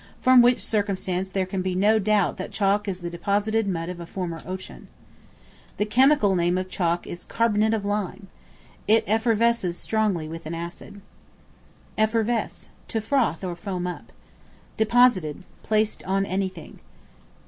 from 0.19 0.41
which 0.41 0.65
circumstance 0.65 1.29
there 1.29 1.45
can 1.45 1.61
be 1.61 1.75
no 1.75 1.99
doubt 1.99 2.37
that 2.37 2.49
chalk 2.49 2.87
is 2.87 3.01
the 3.01 3.09
deposited 3.11 3.67
mud 3.67 3.87
of 3.87 3.99
a 3.99 4.05
former 4.07 4.41
ocean. 4.47 4.87
The 5.77 5.85
chemical 5.85 6.35
name 6.35 6.57
of 6.57 6.69
chalk 6.71 7.05
is 7.05 7.23
carbonate 7.23 7.75
of 7.75 7.85
lime. 7.85 8.25
It 8.87 9.03
effervesces 9.05 9.77
strongly 9.77 10.27
with 10.27 10.47
an 10.47 10.55
acid. 10.55 11.01
Effervesce, 11.99 12.69
to 12.87 12.99
froth 12.99 13.43
or 13.43 13.55
foam 13.55 13.85
up. 13.85 14.11
Deposited, 14.75 15.45
placed 15.61 16.03
on 16.05 16.25
anything. 16.25 16.79